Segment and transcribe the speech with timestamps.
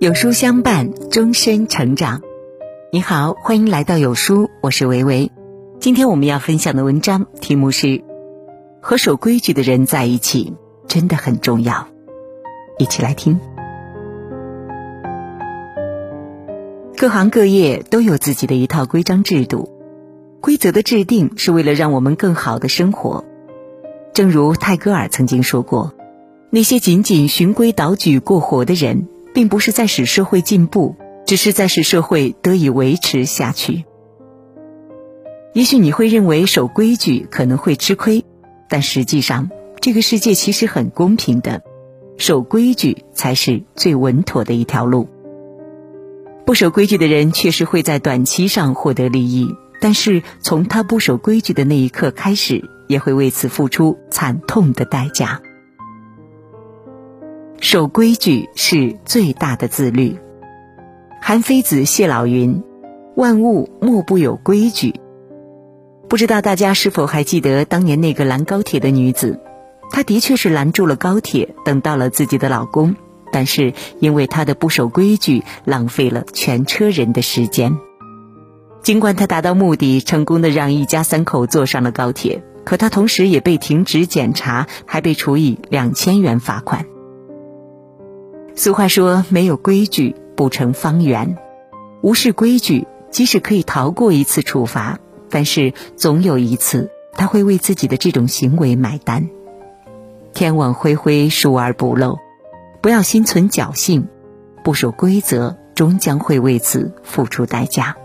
[0.00, 2.22] 有书相伴，终身成长。
[2.90, 5.30] 你好，欢迎来到有书，我是维维。
[5.78, 8.02] 今天我们要分享的文章题目是：
[8.80, 10.54] 和守规矩的人在一起
[10.88, 11.86] 真的很重要。
[12.78, 13.38] 一起来听。
[16.96, 19.70] 各行各业都有自己的一套规章制度，
[20.40, 23.26] 规则的制定是为了让我们更好的生活。
[24.14, 25.92] 正如泰戈尔曾经说过
[26.48, 30.96] ：“那些仅仅循规蹈矩过活的人。”并不是在使社会进步，
[31.26, 33.84] 只是在使社会得以维持下去。
[35.52, 38.24] 也许你会认为守规矩可能会吃亏，
[38.68, 39.50] 但实际上
[39.80, 41.62] 这个世界其实很公平的，
[42.18, 45.08] 守规矩才是最稳妥的一条路。
[46.46, 55.40] 不守规矩的人确实会在短期上获得利益，但是从他不守规矩的那一刻开始，也会为此付出惨痛的代价。
[57.62, 60.18] 守规矩是最大的自律。
[61.20, 62.62] 韩非子谢老云
[63.16, 64.94] ：“万物莫不有规矩。”
[66.08, 69.38] 不知道大家是否还记得当年那个拦高铁的女子？
[69.90, 72.96] 她的确是拦住了高铁，等到了自己的老公，
[73.30, 77.76] 但是因为她的不守规矩，浪费了全车人的时间。
[78.82, 86.86] 尽管她达到目的，成功的让一家三口坐上了高铁，可她同时也被停职检查，还被处以两千元罚款。
[88.62, 91.38] 俗话说：“没有规矩不成方圆。”
[92.04, 94.98] 无视规矩，即使可以逃过一次处罚，
[95.30, 99.30] 但是总有一次他会为自己的这种行为买单。
[100.34, 102.18] 天网恢恢，疏而不漏，
[102.82, 104.08] 不要心存侥幸，
[104.62, 107.96] 不守规则，终将会为此付出代价。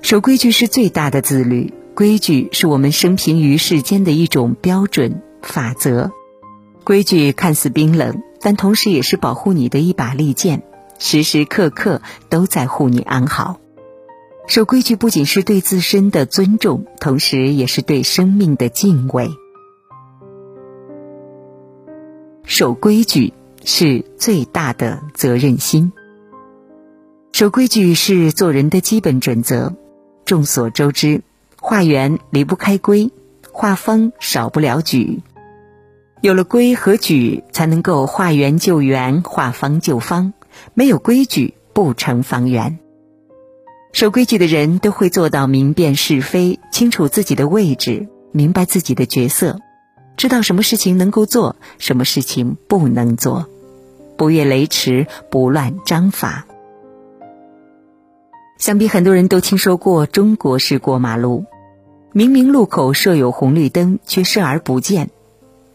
[0.00, 6.12] 守规矩是最大的自律，规矩是我们生平于世间的一种标准法则。
[6.84, 8.22] 规矩看似冰冷。
[8.42, 10.64] 但同时也是保护你的一把利剑，
[10.98, 13.60] 时时刻刻都在护你安好。
[14.48, 19.30] 守规矩不仅是对自身的尊重，同时也是对生命的敬畏。
[22.44, 23.32] 守规矩
[23.64, 25.92] 是最大的责任心。
[27.32, 29.74] 守规矩是做人的基本准则。
[30.24, 31.22] 众所周知，
[31.60, 33.10] 画圆离不开规，
[33.52, 35.22] 画方少不了矩。
[36.22, 40.32] 有了规和矩，才能够画圆就圆，画方就方。
[40.72, 42.78] 没有规矩，不成方圆。
[43.92, 49.58] 守规矩的人都会做到明辨是非，清楚自己的位置，明白自己的角色，
[50.16, 53.48] 知道什么事情能够做，什么事情不能做，
[54.16, 56.46] 不越雷池，不乱章法。
[58.58, 61.46] 想必很多人都听说过中国式过马路，
[62.12, 65.10] 明明路口设有红绿灯，却视而不见。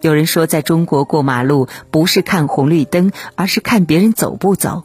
[0.00, 4.84] 有人说，在中国过马路不是看红绿灯，而是看别人走不走。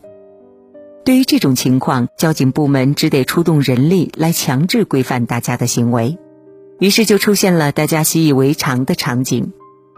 [1.05, 6.17] 对于这种情况，交警部门只得出动人力来强制规范大家的行为。
[6.79, 9.53] 于是就出现了大家习以为常的场景：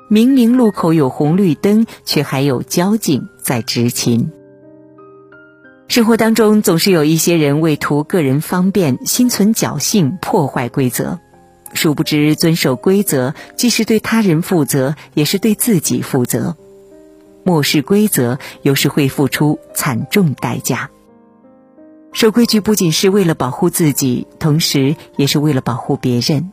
[0.09, 4.31] 明明路口有红绿灯，却还有交警在执勤。
[5.87, 11.19] 生活当中总是有一些人为图个人方便，心存侥幸，破坏规则。
[11.75, 16.55] 殊不知，遵守规则既是对他人负责，也是对自己负责。
[17.43, 20.89] 漠视规则，有时会付出惨重代价。
[22.11, 26.51] 守规矩不仅是为了保护自己，同时也是为了保护别人。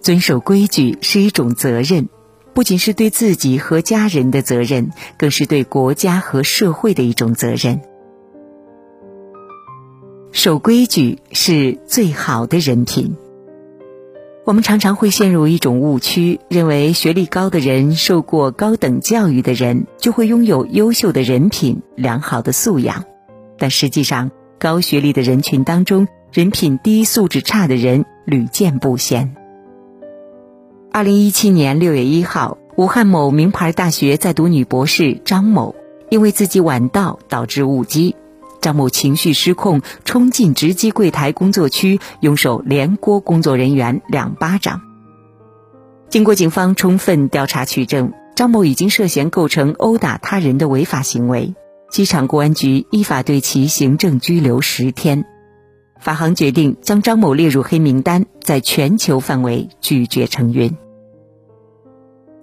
[0.00, 2.08] 遵守规矩是一种责任，
[2.54, 7.80] 不仅是对自己和家人的责任，更是对国家和社会的一种责任。
[10.30, 13.16] 守规矩是最好的人品。
[14.44, 23.04] 我们常常会陷入一种误区，认为学历高的人、受过高等教育的人就会拥有优秀的人品、良好的素养。
[23.56, 29.36] 但实际上，高学历的人群当中，人品低、素质差的人屡见不鲜。
[30.90, 35.76] 二零一七年六月一号，武汉某名牌大学在读女博士张某，
[36.10, 38.16] 因为自己晚到导致误机。
[38.62, 44.80] 张某情绪失控，冲进直机柜台工作区，用手连掴工作人员两巴掌。
[46.08, 51.54] 经过警方充分调查取证，张某已经涉嫌构成殴打他人的违法行为。
[51.90, 55.24] 机场公安局依法对其行政拘留十天。
[55.98, 60.76] 法航决定将张某列入黑名单，在全球范围拒绝承运。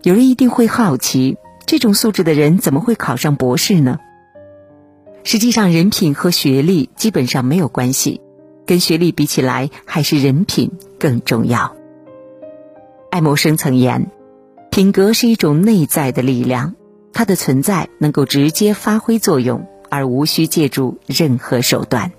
[0.03, 3.99] 有人一定会好奇，这种素质的人怎么会考上博士呢？
[5.23, 8.21] 实际上，人品和学历基本上没有关系，
[8.65, 11.75] 跟学历比起来，还是人品更重要。
[13.11, 14.11] 爱默生曾言
[14.71, 16.75] ：“品格是一种内在的力量，
[17.11, 22.11] 它的存在能够直接发挥作用，而无需借助任何手段。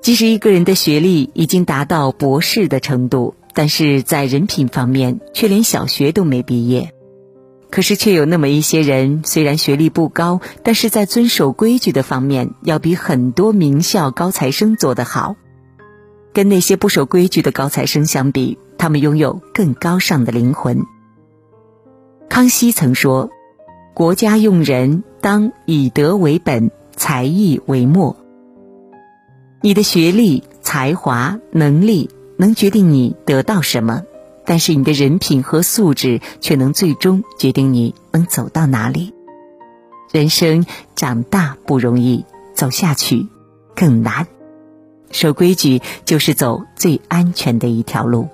[0.00, 6.94] 即使一个人的学历已经达到博士的程度，但是在人品方面却连小学都没毕业。
[7.70, 15.36] 可是却有那么一些人，虽然学历不高，但是在遵守规矩的方面要比很多名校高材生做得好。
[16.32, 20.84] 跟那些不守规矩的高材生相比，他们拥有更高尚的灵魂。
[22.28, 23.30] 康熙曾说
[23.94, 28.16] ：“国家用人，当以德为本，才艺为末。”
[29.62, 34.04] 你的学历、才华、能力能决定你得到什么，
[34.50, 39.14] 但是你的人品和素质却能最终决定你能走到哪里。
[40.10, 40.66] 人生
[40.96, 43.28] 长大不容易，走下去
[43.76, 44.26] 更难。
[45.12, 48.28] 守规矩就是走最安全的一条路。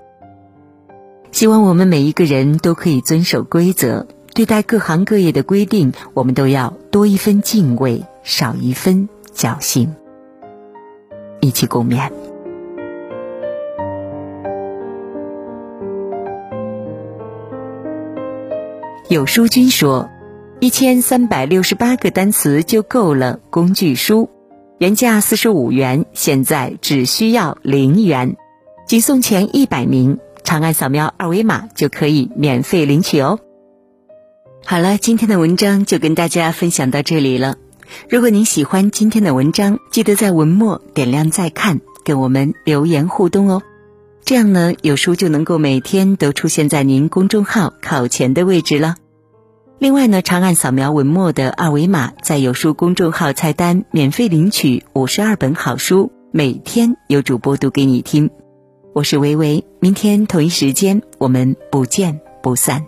[1.33, 9.95] 希望我们每一个人都可以遵守规则，对待各行各业的规定，我们都要多一分敬畏，少一分侥幸。
[11.43, 12.11] 一起共勉。
[19.09, 20.11] 有书君说
[20.59, 24.29] ：“一千三百六十八个单词就够了。”工具书
[24.79, 28.37] 原价四十五元，现在只需要零元，
[28.85, 33.39] 仅送前一百名，长按扫描二维码就可以免费领取哦。
[34.65, 37.55] 好了，今天的文章就跟大家分享到这里了。
[38.11, 43.63] 如果您喜欢今天的文章，记得在文末点亮再看，跟我们留言互动哦。
[44.27, 48.97] 这样呢，有书就能够每天都出现在您公众号考前的位置了。
[49.79, 58.29] 另外呢，长按扫描文末的二维码，在有书公众号菜单免费领取五十二本好书，每天有主播读给你听。
[58.93, 62.85] 我是维维，明天同一时间我们不见不散。